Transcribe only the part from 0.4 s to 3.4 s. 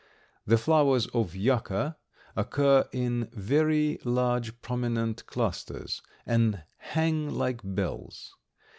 The flowers of Yucca occur in